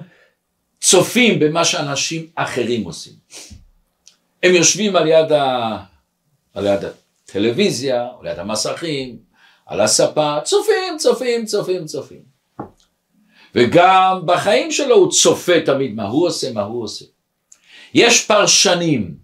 [0.81, 3.13] צופים במה שאנשים אחרים עושים.
[4.43, 5.77] הם יושבים על יד, ה...
[6.53, 6.79] על יד
[7.25, 9.17] הטלוויזיה, על יד המסכים,
[9.65, 12.21] על הספה, צופים, צופים, צופים, צופים.
[13.55, 17.05] וגם בחיים שלו הוא צופה תמיד מה הוא עושה, מה הוא עושה.
[17.93, 19.15] יש פרשנים,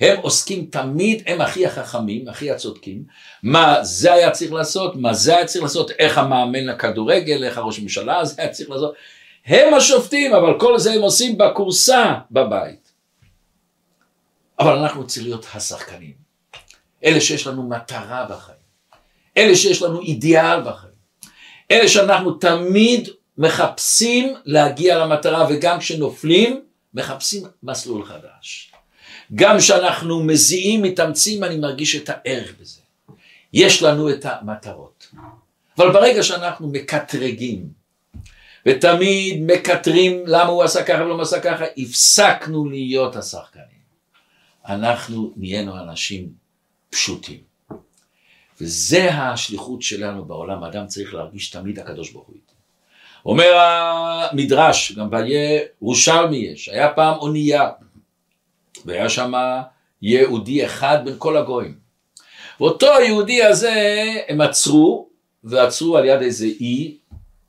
[0.00, 3.04] הם עוסקים תמיד, הם הכי החכמים, הכי הצודקים,
[3.42, 7.78] מה זה היה צריך לעשות, מה זה היה צריך לעשות, איך המאמן לכדורגל, איך הראש
[7.78, 8.94] הממשלה הזה היה צריך לעשות,
[9.46, 12.92] הם השופטים, אבל כל זה הם עושים בכורסה בבית.
[14.58, 16.14] אבל אנחנו צריכים להיות השחקנים,
[17.04, 18.58] אלה שיש לנו מטרה בחיים,
[19.36, 20.96] אלה שיש לנו אידיאל בחיים,
[21.70, 26.62] אלה שאנחנו תמיד מחפשים להגיע למטרה וגם כשנופלים
[26.94, 28.72] מחפשים מסלול חדש.
[29.34, 32.80] גם כשאנחנו מזיעים, מתאמצים, אני מרגיש את הערך בזה.
[33.52, 35.12] יש לנו את המטרות.
[35.78, 37.68] אבל ברגע שאנחנו מקטרגים,
[38.66, 43.86] ותמיד מקטרים למה הוא עשה ככה ולא עשה ככה, הפסקנו להיות השחקנים.
[44.68, 46.28] אנחנו נהיינו אנשים
[46.90, 47.40] פשוטים.
[48.60, 52.52] וזה השליחות שלנו בעולם, האדם צריך להרגיש תמיד הקדוש ברוך הוא איתי.
[53.26, 57.70] אומר המדרש, גם בירושלמי יש, היה פעם אונייה,
[58.86, 59.32] והיה שם
[60.02, 61.74] יהודי אחד בין כל הגויים.
[62.60, 65.08] ואותו היהודי הזה הם עצרו,
[65.44, 66.96] ועצרו על יד איזה אי,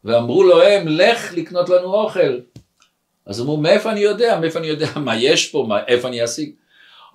[0.03, 2.39] ואמרו לו הם, לך לקנות לנו אוכל.
[3.25, 4.39] אז אמרו, מאיפה אני יודע?
[4.39, 5.65] מאיפה אני יודע מה יש פה?
[5.67, 6.51] מה, איפה אני אשיג?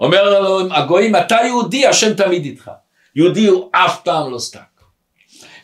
[0.01, 2.71] אומר לו הגויים, אתה יהודי, השם תמיד איתך.
[3.17, 4.61] יהודי הוא אף פעם לא סטק.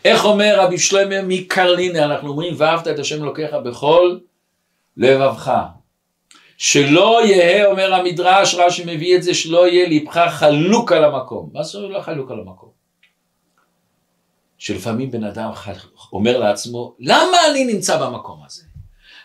[0.05, 4.19] איך אומר רבי שלמה מקרלינה, אנחנו אומרים, ואהבת את השם אלוקיך בכל
[4.97, 5.53] לבבך.
[6.59, 11.51] שלא יהא, אומר המדרש, רש"י מביא את זה, שלא יהיה ליבך חלוק על המקום.
[11.53, 12.69] מה זאת אומרת חלוק על המקום?
[14.59, 15.51] שלפעמים בן אדם
[16.13, 18.63] אומר לעצמו, למה אני נמצא במקום הזה?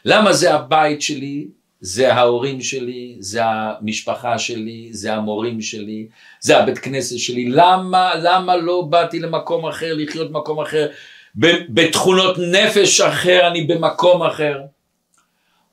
[0.06, 1.48] למה זה הבית שלי,
[1.82, 6.08] זה ההורים שלי, זה המשפחה שלי, זה המורים שלי,
[6.40, 10.88] זה הבית כנסת שלי, למה, למה לא באתי למקום אחר, לחיות במקום אחר,
[11.70, 14.60] בתכונות נפש אחר, אני במקום אחר.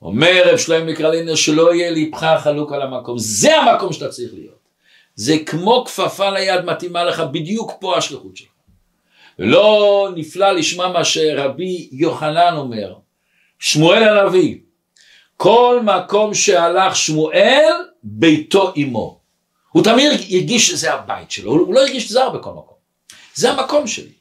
[0.03, 4.61] אומר רב שלמה מקרלינר שלא יהיה ליבך חלוק על המקום, זה המקום שאתה צריך להיות.
[5.15, 8.49] זה כמו כפפה ליד מתאימה לך, בדיוק פה השליחות שלך.
[9.39, 12.95] ולא נפלא לשמע מה שרבי יוחנן אומר,
[13.59, 14.59] שמואל הנביא,
[15.37, 19.21] כל מקום שהלך שמואל, ביתו עמו.
[19.73, 22.77] הוא תמיד הרגיש שזה הבית שלו, הוא לא הרגיש זר בכל מקום.
[23.35, 24.13] זה המקום שלי.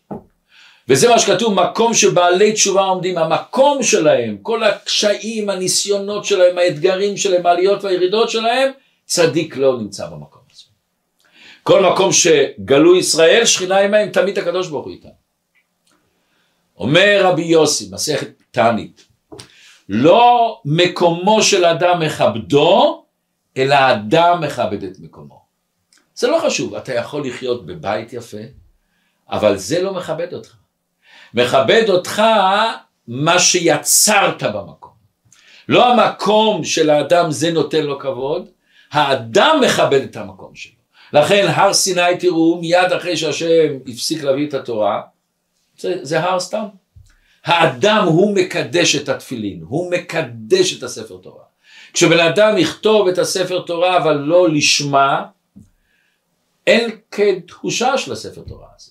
[0.89, 7.45] וזה מה שכתוב, מקום שבעלי תשובה עומדים, המקום שלהם, כל הקשיים, הניסיונות שלהם, האתגרים שלהם,
[7.45, 8.71] העליות והירידות שלהם,
[9.05, 10.63] צדיק לא נמצא במקום הזה.
[11.63, 15.09] כל מקום שגלו ישראל, שכינה עמהם, תמיד הקדוש ברוך הוא איתם.
[16.77, 19.05] אומר רבי יוסי, מסכת תענית,
[19.89, 23.05] לא מקומו של אדם מכבדו,
[23.57, 25.41] אלא אדם מכבד את מקומו.
[26.15, 28.37] זה לא חשוב, אתה יכול לחיות בבית יפה,
[29.29, 30.58] אבל זה לא מכבד אותך.
[31.33, 32.21] מכבד אותך
[33.07, 34.91] מה שיצרת במקום.
[35.69, 38.49] לא המקום של האדם זה נותן לו כבוד,
[38.91, 40.79] האדם מכבד את המקום שלו.
[41.13, 45.01] לכן הר סיני תראו מיד אחרי שהשם הפסיק להביא את התורה,
[45.77, 46.65] זה, זה הר סתם.
[47.45, 51.43] האדם הוא מקדש את התפילין, הוא מקדש את הספר תורה.
[51.93, 55.25] כשבן אדם יכתוב את הספר תורה אבל לא לשמה,
[56.67, 58.88] אין כתחושה של הספר תורה הזה.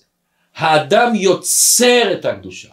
[0.59, 2.69] האדם יוצר את הקדושה.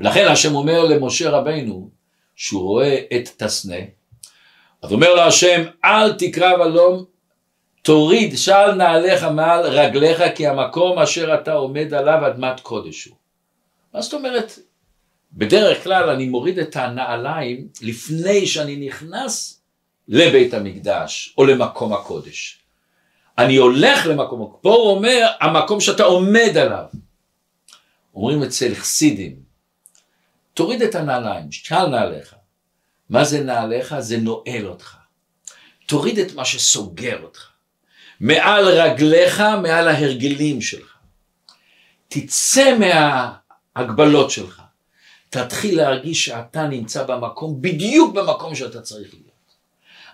[0.00, 1.90] ולכן השם אומר למשה רבנו,
[2.36, 3.76] שהוא רואה את תסנה,
[4.82, 7.04] אז אומר לו השם, אל תקרב הלום,
[7.82, 13.16] תוריד של נעליך מעל רגליך, כי המקום אשר אתה עומד עליו אדמת קודש הוא.
[13.94, 14.58] מה זאת אומרת?
[15.32, 19.62] בדרך כלל אני מוריד את הנעליים לפני שאני נכנס
[20.08, 22.63] לבית המקדש או למקום הקודש.
[23.38, 26.84] אני הולך למקום, פה הוא אומר המקום שאתה עומד עליו.
[28.14, 29.36] אומרים אצל חסידים,
[30.54, 32.34] תוריד את הנעליים, שאל נעליך.
[33.10, 33.98] מה זה נעליך?
[33.98, 34.96] זה נועל אותך.
[35.86, 37.48] תוריד את מה שסוגר אותך.
[38.20, 40.96] מעל רגליך, מעל ההרגלים שלך.
[42.08, 44.62] תצא מההגבלות שלך.
[45.30, 49.23] תתחיל להרגיש שאתה נמצא במקום, בדיוק במקום שאתה צריך להיות.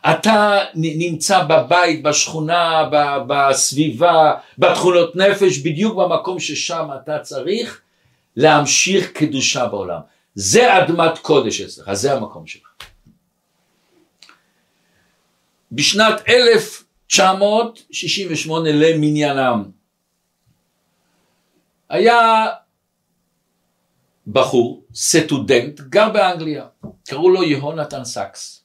[0.06, 2.88] אתה נמצא בבית, בשכונה,
[3.26, 7.80] בסביבה, בתכונות נפש, בדיוק במקום ששם אתה צריך
[8.36, 10.00] להמשיך קדושה בעולם.
[10.34, 12.68] זה אדמת קודש אצלך, זה המקום שלך.
[15.72, 19.70] בשנת 1968 למניינם
[21.88, 22.46] היה
[24.26, 26.66] בחור, סטודנט, גר באנגליה,
[27.06, 28.59] קראו לו יהונתן סאקס.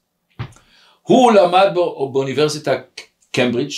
[1.07, 1.67] הוא למד
[2.13, 2.75] באוניברסיטה
[3.31, 3.71] קמברידג',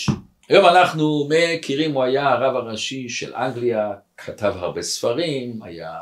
[0.49, 5.93] היום אנחנו מכירים, הוא היה הרב הראשי של אנגליה, כתב הרבה ספרים, היה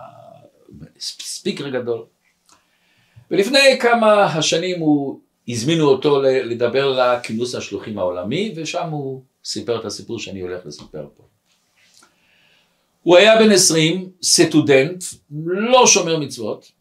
[1.00, 2.04] ספיקר גדול.
[3.32, 10.20] ולפני כמה השנים הוא, הזמינו אותו לדבר לכינוס השלוחים העולמי, ושם הוא סיפר את הסיפור
[10.20, 11.24] שאני הולך לספר פה.
[13.04, 15.04] הוא היה בן עשרים, סטודנט,
[15.46, 16.72] לא שומר מצוות,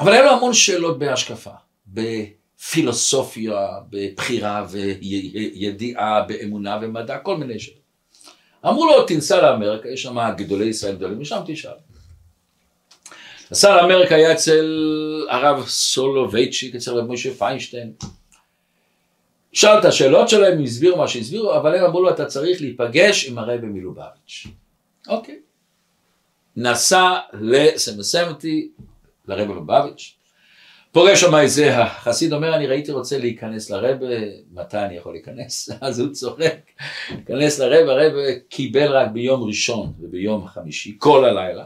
[0.00, 1.50] אבל היה לו המון שאלות בהשקפה,
[2.60, 7.80] בפילוסופיה, בבחירה וידיעה, באמונה ומדע, כל מיני שאלות.
[8.66, 11.72] אמרו לו, תנסה לאמריקה, יש שם גדולי ישראל גדולים, ושם תשאל.
[13.50, 17.92] נסע לאמריקה היה אצל הרב סולובייצ'יק, אצל רב משה פיינשטיין.
[19.52, 23.38] שאל את השאלות שלהם, הסבירו מה שהסבירו, אבל הם אמרו לו, אתה צריך להיפגש עם
[23.38, 24.46] הרבי מלובביץ'.
[25.08, 25.38] אוקיי.
[26.56, 28.70] נסע לסמסמתי,
[29.28, 30.19] לרבי מלובביץ'.
[30.92, 34.06] פוגש שם איזה החסיד אומר, אני ראיתי רוצה להיכנס לרבה,
[34.52, 35.70] מתי אני יכול להיכנס?
[35.80, 36.56] אז הוא צוחק,
[37.10, 41.64] להיכנס לרבה, הרבה קיבל רק ביום ראשון וביום חמישי, כל הלילה.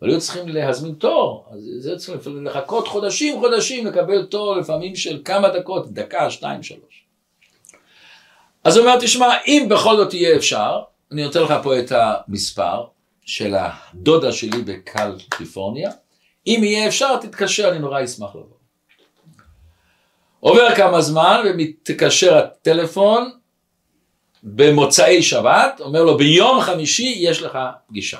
[0.00, 5.22] אבל היו צריכים להזמין תור, אז זה צריכים לחכות חודשים חודשים לקבל תור לפעמים של
[5.24, 7.04] כמה דקות, דקה, שתיים, שלוש.
[8.64, 10.80] אז הוא אומר, תשמע, אם בכל זאת יהיה אפשר,
[11.12, 12.84] אני נותן לך פה את המספר
[13.24, 15.90] של הדודה שלי בקליפורניה,
[16.50, 18.56] אם יהיה אפשר תתקשר, אני נורא אשמח לבוא.
[20.40, 23.30] עובר כמה זמן ומתקשר הטלפון
[24.42, 27.58] במוצאי שבת, אומר לו ביום חמישי יש לך
[27.88, 28.18] פגישה.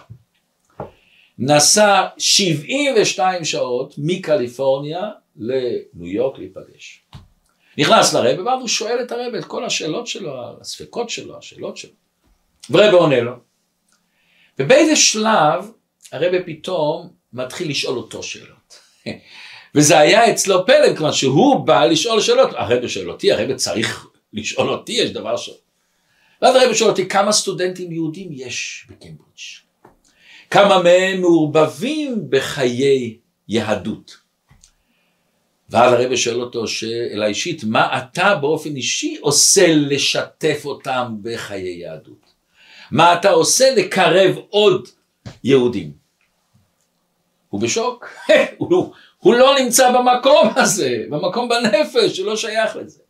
[1.39, 7.03] נסע 72 שעות מקליפורניה לניו יורק להיפגש.
[7.79, 11.93] נכנס לרבה ואז הוא שואל את הרבה את כל השאלות שלו, הספקות שלו, השאלות שלו.
[12.71, 13.33] ורבה עונה לו.
[14.59, 15.71] ובאיזה שלב
[16.13, 18.79] הרבה פתאום מתחיל לשאול אותו שאלות.
[19.75, 24.69] וזה היה אצלו פלא, כלומר שהוא בא לשאול שאלות, הרבה שואל אותי, הרבה צריך לשאול
[24.69, 25.51] אותי, יש דבר ש...
[26.43, 29.31] ואז הרבה שואל אותי, כמה סטודנטים יהודים יש בקיימברידג'?
[30.51, 34.17] כמה מהם מעורבבים בחיי יהדות.
[35.71, 42.25] ואז הרב שואל אותו שאלה אישית, מה אתה באופן אישי עושה לשתף אותם בחיי יהדות?
[42.91, 44.89] מה אתה עושה לקרב עוד
[45.45, 46.00] יהודים?
[47.51, 48.09] הוא בשוק,
[48.59, 53.01] הוא, הוא לא נמצא במקום הזה, במקום בנפש שלא שייך לזה.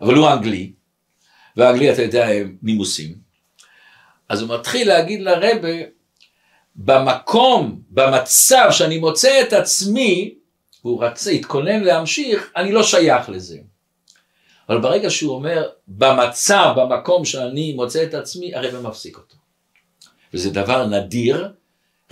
[0.00, 0.72] אבל הוא אנגלי,
[1.56, 3.14] והאנגלי אתה יודע הם נימוסים,
[4.28, 5.78] אז הוא מתחיל להגיד לרבה
[6.76, 10.34] במקום, במצב שאני מוצא את עצמי,
[10.82, 13.58] הוא רצה, התכונן להמשיך, אני לא שייך לזה.
[14.68, 19.36] אבל ברגע שהוא אומר, במצב, במקום שאני מוצא את עצמי, הרב מפסיק אותו.
[20.34, 21.48] וזה דבר נדיר,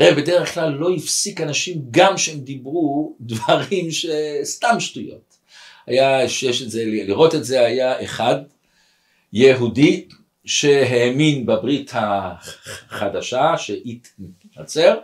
[0.00, 5.36] רב בדרך כלל לא הפסיק אנשים גם שהם דיברו דברים שסתם שטויות.
[5.86, 8.36] היה, שיש את זה, לראות את זה היה אחד,
[9.32, 10.08] יהודי,
[10.44, 14.98] שהאמין בברית החדשה, שהתנצר,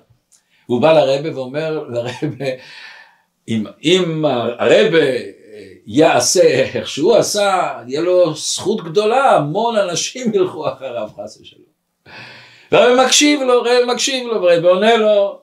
[0.68, 2.46] והוא בא לרבה ואומר לרבה,
[3.48, 4.24] אם, אם
[4.58, 4.98] הרבה
[5.86, 11.68] יעשה איך שהוא עשה, יהיה לו זכות גדולה, המון אנשים ילכו אחריו חס ושלום.
[12.72, 15.40] והרבה מקשיב לו, רב מקשיב לו, ורבה עונה לו.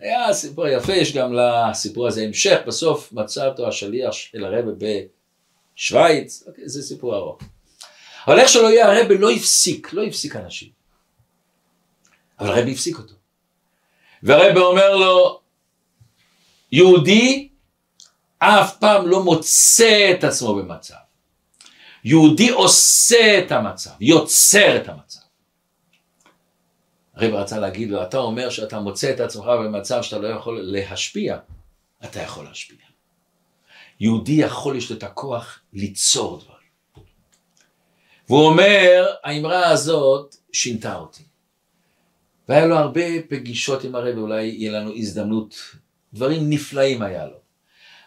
[0.00, 4.72] היה סיפור יפה, יש גם לסיפור הזה המשך, בסוף מצא אותו השליח של הרבה
[5.76, 7.38] בשוויץ, אוקיי, זה סיפור ארוך.
[8.26, 10.68] אבל איך שלא יהיה הרבי לא הפסיק, לא הפסיק אנשים.
[12.40, 13.14] אבל הרבי הפסיק אותו.
[14.22, 15.40] והרבי אומר לו,
[16.72, 17.48] יהודי
[18.38, 20.94] אף פעם לא מוצא את עצמו במצב.
[22.04, 25.21] יהודי עושה את המצב, יוצר את המצב.
[27.14, 31.38] הרב רצה להגיד לו, אתה אומר שאתה מוצא את עצמך במצב שאתה לא יכול להשפיע,
[32.04, 32.76] אתה יכול להשפיע.
[34.00, 36.62] יהודי יכול, יש לו את הכוח ליצור דברים.
[38.28, 41.22] והוא אומר, האמרה הזאת שינתה אותי.
[42.48, 45.54] והיה לו הרבה פגישות עם הרב, אולי יהיה לנו הזדמנות
[46.14, 47.36] דברים נפלאים היה לו.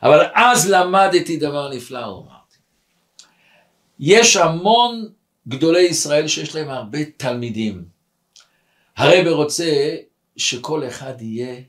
[0.03, 2.57] אבל אז למדתי דבר נפלא, הוא אמרתי.
[3.99, 5.09] יש המון
[5.47, 7.94] גדולי ישראל שיש להם הרבה תלמידים.
[8.97, 9.95] הרב רוצה
[10.37, 11.61] שכל אחד יהיה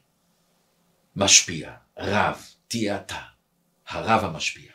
[1.16, 3.20] משפיע, רב, תהיה אתה,
[3.88, 4.70] הרב המשפיע.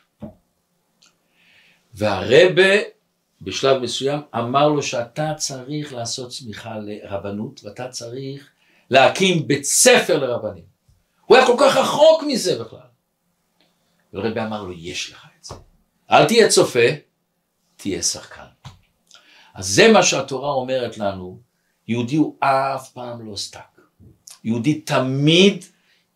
[1.93, 2.73] והרבה
[3.41, 8.49] בשלב מסוים אמר לו שאתה צריך לעשות צמיחה לרבנות ואתה צריך
[8.89, 10.63] להקים בית ספר לרבנים.
[11.25, 12.79] הוא היה כל כך רחוק מזה בכלל.
[14.13, 15.55] ורבי אמר לו, יש לך את זה.
[16.11, 16.87] אל תהיה צופה,
[17.75, 18.45] תהיה שחקן.
[19.53, 21.41] אז זה מה שהתורה אומרת לנו,
[21.87, 23.59] יהודי הוא אף פעם לא סטק.
[24.43, 25.65] יהודי תמיד,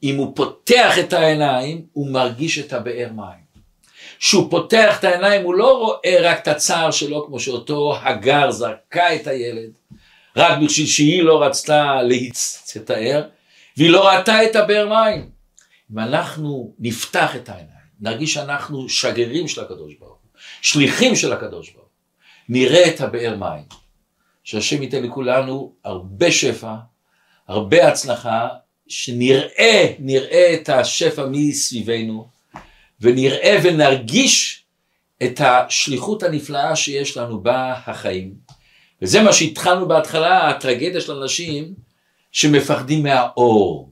[0.04, 3.46] אם הוא פותח את העיניים, הוא מרגיש את הבאר מים.
[4.20, 9.16] כשהוא פותח את העיניים הוא לא רואה רק את הצער שלו כמו שאותו הגר זרקה
[9.16, 9.70] את הילד
[10.36, 13.24] רק בשביל שהיא לא רצתה להצטער
[13.78, 15.30] והיא לא ראתה את הבאר מים.
[15.92, 20.30] אם אנחנו נפתח את העיניים, נרגיש שאנחנו שגרירים של הקדוש ברוך הוא,
[20.62, 21.92] שליחים של הקדוש ברוך הוא,
[22.50, 23.85] נראה את הבאר מים.
[24.46, 26.76] שהשם ייתן לכולנו הרבה שפע,
[27.48, 28.48] הרבה הצלחה,
[28.88, 32.28] שנראה, נראה את השפע מסביבנו,
[33.02, 34.64] ונראה ונרגיש
[35.24, 38.34] את השליחות הנפלאה שיש לנו בחיים.
[39.02, 41.74] וזה מה שהתחלנו בהתחלה, הטרגדיה של אנשים
[42.32, 43.92] שמפחדים מהאור.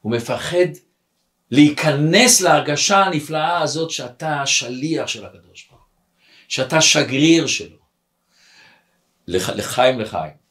[0.00, 0.66] הוא מפחד
[1.50, 6.02] להיכנס להרגשה הנפלאה הזאת שאתה שליח של הקדוש ברוך הוא,
[6.48, 7.81] שאתה שגריר שלו.
[9.28, 10.41] לח, לחיים לחיים.